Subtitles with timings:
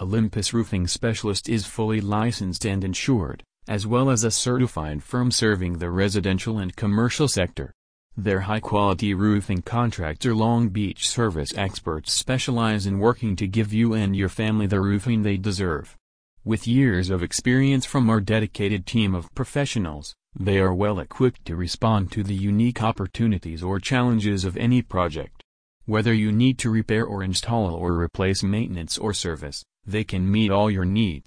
[0.00, 5.78] Olympus Roofing Specialist is fully licensed and insured, as well as a certified firm serving
[5.78, 7.72] the residential and commercial sector.
[8.16, 14.14] Their high-quality roofing contractor Long Beach service experts specialize in working to give you and
[14.14, 15.96] your family the roofing they deserve.
[16.44, 21.56] With years of experience from our dedicated team of professionals, they are well equipped to
[21.56, 25.37] respond to the unique opportunities or challenges of any project.
[25.88, 30.50] Whether you need to repair or install or replace maintenance or service, they can meet
[30.50, 31.24] all your needs.